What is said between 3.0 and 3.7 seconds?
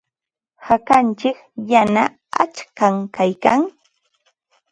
kaykan.